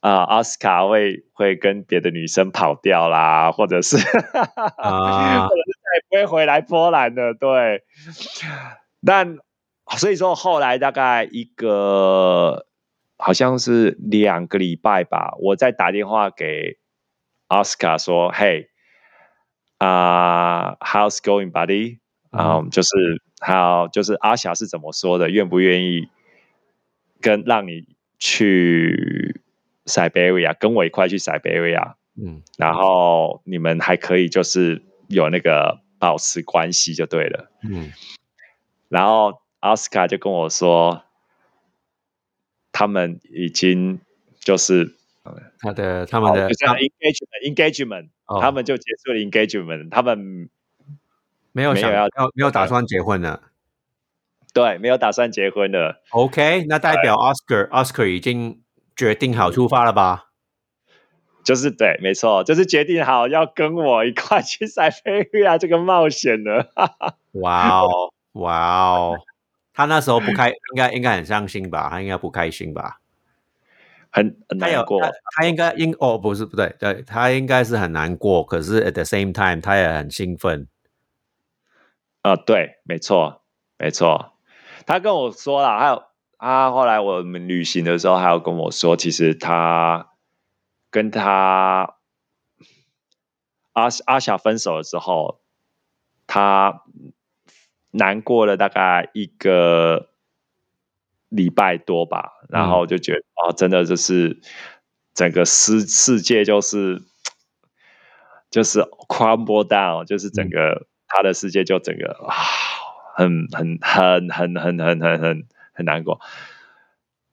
[0.00, 4.02] 啊，奥斯卡会会跟别的女生跑掉啦，或者是，啊，
[5.48, 7.82] 或者是再也不会回来波兰的，对。
[9.02, 9.38] 但
[9.96, 12.66] 所以说后来大概一个
[13.16, 16.76] 好像是两个礼拜吧，我再打电话给
[17.46, 18.68] 奥斯卡说：“嘿，
[19.84, 21.98] 啊，How's going, buddy？
[22.30, 22.88] 啊，就是
[23.40, 25.30] 好，就是阿霞是怎么说的？
[25.30, 26.08] 愿不愿意
[27.20, 29.40] 跟让你去？”
[29.86, 37.92] Siberia，跟我一块去 Siberia，嗯，然后你们还可以就是有那个保持关系就对了，嗯，
[38.88, 41.02] 然后奥斯卡就跟我说，
[42.72, 44.00] 他们已经
[44.40, 44.96] 就是
[45.58, 48.08] 他的他们的 engagement engagement，
[48.40, 50.48] 他们就结束了 engagement，他们
[51.52, 53.42] 没有想要没有打算结婚了，
[54.52, 58.60] 对，没有打算结婚的，OK，那代表 Oscar Oscar 已经。
[58.96, 60.26] 决定好出发了吧？
[61.42, 66.70] 就是对，没错，就是决定好要跟我一块去塞菲利亚这个冒险的。
[67.32, 69.18] 哇哦，哇哦，
[69.72, 71.88] 他那时候不开，应该应该很伤心吧？
[71.90, 73.00] 他应该不开心吧？
[74.14, 75.00] 很难过。
[75.36, 78.44] 他应该应哦，不是不对，对他应该是很难过。
[78.44, 80.68] 可是 at the same time，他也很兴奋。
[82.22, 83.42] 啊，对，没错，
[83.76, 84.38] 没错。
[84.86, 86.04] 他跟我说了，还有。
[86.36, 90.10] 他后来我们旅行的时候，还有跟我说，其实他
[90.90, 91.96] 跟他
[93.72, 95.40] 阿阿霞分手了之后，
[96.26, 96.82] 他
[97.92, 100.10] 难过了大概一个
[101.34, 104.40] 礼拜多吧，然后就觉得啊，真的就是
[105.14, 107.02] 整个世世界就是
[108.50, 112.34] 就是 crumble down，就是整个他的世界就整个啊，
[113.16, 115.48] 很很很很很很很很。
[115.76, 116.20] 很难过，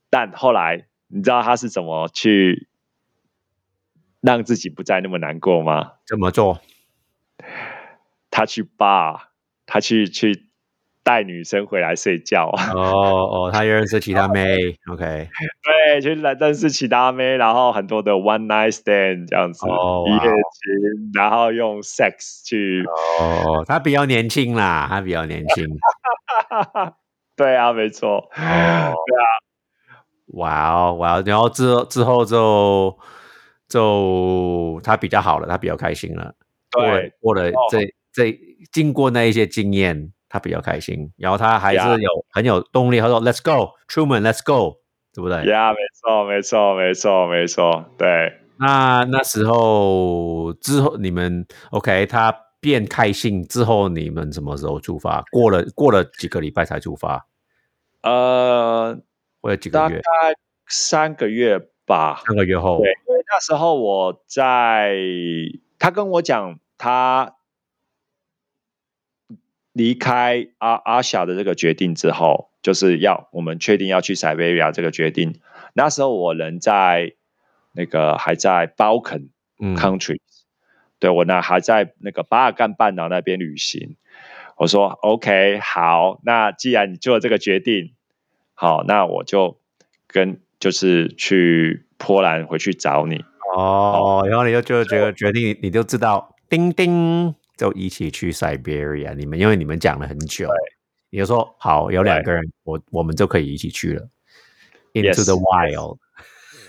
[0.10, 2.68] 但后来你知道他是怎么去
[4.20, 5.92] 让自己不再那么难过吗？
[6.08, 6.60] 怎么做？
[8.32, 9.30] 他去吧，
[9.68, 10.48] 他去去
[11.04, 12.48] 带女生回来睡觉。
[12.76, 15.30] 哦哦，他认识其他妹， OK？
[15.64, 22.84] 对，去来认识其他妹，然后很多的 one night stand 这样子，一夜情，然后用 sex 去。
[23.20, 25.66] 哦，他比较年轻啦，他比较年轻。
[27.36, 28.18] 对啊，没错。
[28.18, 28.94] 哦，对啊，
[30.34, 31.24] 哇哦，哇哦！
[31.26, 32.98] 然后之后之后就
[33.68, 36.36] 就他比较好了，他比较开心了。
[36.70, 38.38] 对，过了这这
[38.72, 41.12] 经过那一些经验，他比较开心。
[41.18, 43.02] 然后他还是有很有动力。
[43.02, 44.78] 他说：“Let's go, Truman, Let's go，
[45.14, 47.86] 对不对？”呀，没错，没错，没错，没错。
[47.98, 48.38] 对。
[48.58, 55.22] 那那时候之后你们 OK，他变开心之后，你们什么时候出发？
[55.32, 57.28] 过了过了几个礼拜才出发。
[58.04, 58.98] 呃，
[59.42, 60.36] 我有几个月，大概
[60.68, 62.22] 三个月吧。
[62.26, 64.96] 三个月后，对，因为那时候我在，
[65.78, 67.36] 他跟我讲，他
[69.82, 75.40] 离开阿阿霞的这个决定之后，就是要我们确定要去塞维亚这个决定。
[75.74, 77.14] 那时候我人在
[77.74, 80.20] 那个还在 Balkan country，
[81.00, 83.96] 对我呢还在那个巴尔干半岛那边旅行。
[84.58, 87.96] 我说 OK，好，那既然你做了这个决定，
[88.54, 89.58] 好，那我就
[90.06, 93.26] 跟就是去波兰回去找你
[93.56, 94.24] 哦。
[94.30, 99.14] 然后你就就觉得决定，你就知道，叮叮，就一起去 Siberia。
[99.14, 100.50] 你们因为你们讲了很久，
[101.12, 104.10] 你就说好，有两个人，我我们就可以一起去了
[104.94, 106.00] ，into the wild。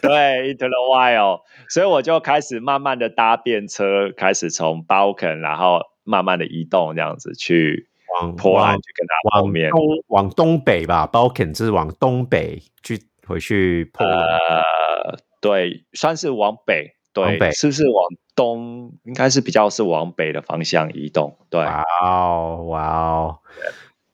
[0.03, 1.41] 对，into the wild，
[1.71, 7.89] 所以我就开始慢慢的搭便车，开始从 Balkan，然后慢慢的移动，这样子去
[8.21, 9.71] 往波兰往去跟他碰面。
[9.71, 18.05] 往东往东北吧，Balkan 是往东北去回去呃，对，算是往北，对，是不是往
[18.35, 18.93] 东？
[19.05, 21.61] 应该是比较是往北的方向移动，对。
[21.61, 23.39] 哇哦，哇哦，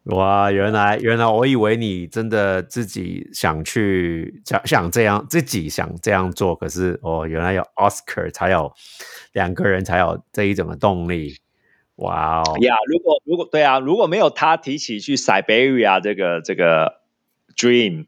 [0.05, 0.51] 哇！
[0.51, 8.72] 原来原来我以为你真的自己想去想想这样，自己想这样做，可是哦，原来有 Oscar 才有
[9.32, 11.36] 两个人才有这一种的动力。
[11.96, 17.01] 哇哦，呀如果如果对啊，如果没有他提起去 Siberia 这个这个
[17.57, 18.07] dream，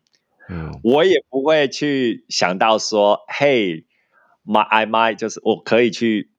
[0.48, 3.20] 嗯，我也不会去想到说
[4.50, 6.30] ，Hey，my I might 就是我可以去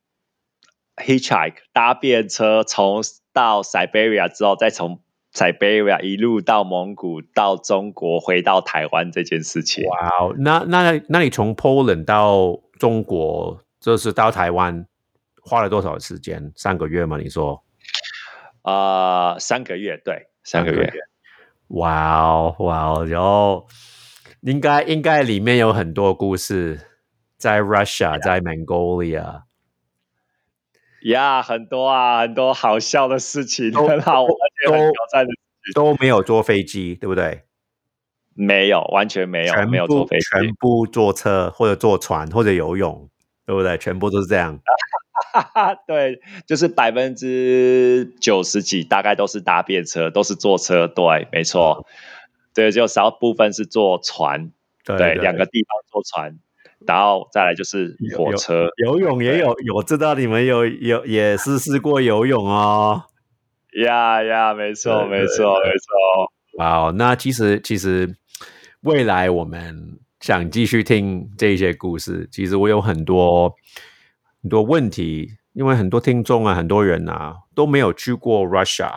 [0.97, 3.01] hitchhike 搭便车，从
[3.34, 5.01] 到 Siberia 之后，再从
[5.34, 9.86] Siberia 一路到蒙古，到中国，回到台湾这件事情。
[9.86, 14.86] 哇哦，那那那你从 Poland 到中国，就是到台湾，
[15.41, 16.51] 花了多少时间？
[16.55, 17.18] 三个月吗？
[17.18, 17.64] 你说？
[18.64, 20.91] 呃，三个月，对，三个月。
[21.70, 23.66] 哇哦，哇哦，然后
[24.41, 26.80] 应该应该里面有很多故事，
[27.42, 29.42] 在 Russia，在 Mongolia，
[31.02, 35.34] 呀很多啊，很多好笑的事情，都很好玩，而且很挑战的。
[35.74, 37.46] 都没有坐飞机，对不对？
[38.36, 40.26] 没有，完全没有，全没有坐部飞机。
[40.32, 43.10] 全部坐车或者坐船或者游泳，
[43.48, 43.76] 对不对？
[43.80, 44.60] 全部都是这样。
[45.88, 50.88] 对，就是百分之九十几，大概都是搭便车，都是坐车。
[50.88, 51.88] 对，没错。
[52.54, 54.52] 对，就少部分是坐船，
[54.86, 56.38] 对对，两个地方坐船，
[56.88, 58.68] 然后再来就是火车。
[58.86, 63.04] 游泳也有，我知道你们有有也是试过游泳哦。
[63.84, 66.32] 呀呀，没错，对没错，没错。
[66.58, 68.14] 哇哦，那其实其实
[68.82, 73.54] 未来我们想继续听这些故事，其实我有很多
[74.42, 78.92] 很多问题，因为很多听众啊，很多人啊都没有去过 Russia，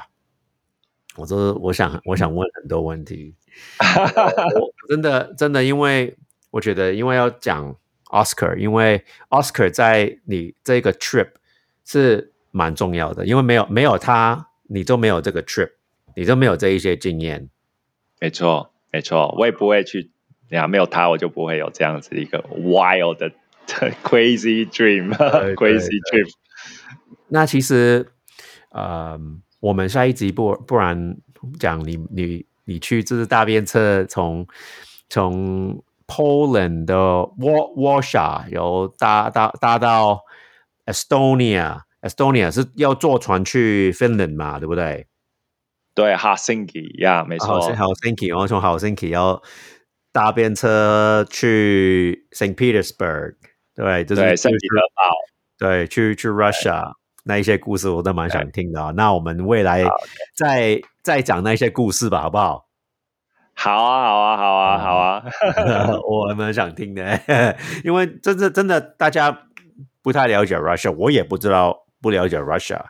[1.17, 3.37] 我这我想我想问很多问题，
[3.79, 6.17] 我 真的真的，因为
[6.55, 7.75] 我觉得因为要讲
[8.11, 11.31] Oscar，因为 Oscar 在你这个 trip
[11.85, 15.73] 是蛮重要的，因为没有没有他，你就没有这个 trip，
[16.15, 17.51] 你就没有这一些经验。
[18.21, 20.13] 没错，没错，我也不会去。
[20.51, 23.33] 呀，没有他，我就不会有这样子一个 wild 的
[24.05, 26.31] crazy dream，crazy 对 dream。
[27.27, 28.07] 那其实，
[28.69, 29.19] 呃，
[29.59, 31.17] 我们下一集不不然
[31.59, 34.47] 讲你你你去就是大便车从
[35.09, 40.21] 从 Poland 的 Wa Warsaw 有搭搭搭到
[40.87, 45.07] Estonia，Estonia 是要坐船去 Finland 嘛，对不对？
[45.95, 47.61] 对，Helsinki 呀，没错。
[47.61, 49.41] 好，Helsinki，然后从 Helsinki 要
[50.13, 53.37] 搭便车去 Saint Petersburg，
[53.75, 55.03] 对，就是对，圣彼得堡。
[55.57, 56.93] 对，去去 Russia
[57.25, 58.91] 那一些故事我都蛮想听的啊。
[58.97, 59.91] 那我们未来好
[60.37, 62.64] 再再讲那些故事吧，好不好？
[63.55, 65.25] 好啊，好啊，好啊，好啊。
[66.09, 67.21] 我还蛮想听的，
[67.85, 69.47] 因为真的真的大家
[70.03, 72.81] 不太了解 Russia，我也不知道不了解 Russia，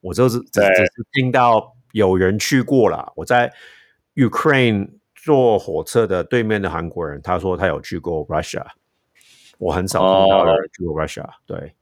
[0.00, 3.12] 我就是只只是听到有人去过了。
[3.16, 3.52] 我在
[4.14, 8.64] Ukraine 坐火车的对面的韩国人，他说他有去过 Russia，
[9.58, 11.74] 我很少听到有人去过 Russia，、对。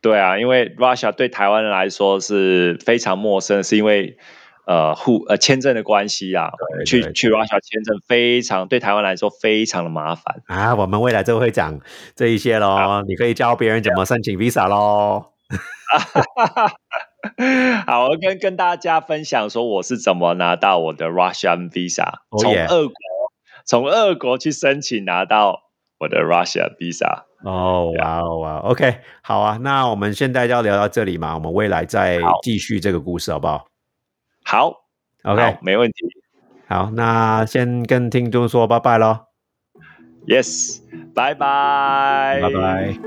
[0.00, 4.18] 对啊，因为 Russia 对台湾人来说是非常陌生，是因为
[4.66, 10.42] 呃互呃签证的关系啊，对对去去 Russia 签证非常对台湾来说非常的麻烦。
[10.46, 11.78] 啊，我们未来就会讲
[12.14, 13.02] 这一些咯。
[13.06, 15.26] 你可以教别人怎么申请 visa 喽。
[17.86, 22.94] 好，我跟跟大家分享说我是怎么拿到我的 Russian visa，、Oh 从俄国
[23.64, 25.60] 从俄国去申请拿到
[25.98, 27.24] 我的 Russia visa。
[27.44, 33.66] 哦，哇哦哇哦，OK，好啊，那我们现在就要聊到这里嘛，我们未来再好继续这个故事，好不好
[34.44, 34.84] 好
[35.24, 35.96] ？OK，好没问题。
[36.68, 39.18] 好，那先跟听众说拜拜喽
[40.26, 40.78] ，Yes，
[41.14, 42.98] 拜拜，拜拜。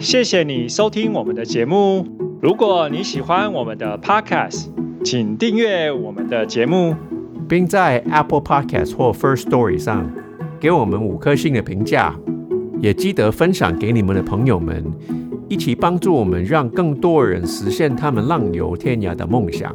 [0.00, 2.06] 谢谢你收听我们的节目。
[2.42, 4.68] 如果你喜欢我们的 Podcast，
[5.04, 6.96] 请订阅我们的节目。
[7.48, 10.10] 并在 Apple Podcast 或 First Story 上
[10.58, 12.14] 给我们五颗星的评价，
[12.80, 14.82] 也记得分享给你们的朋友们，
[15.48, 19.74] 一起帮助我们让更多人实现他们浪游天涯的梦想。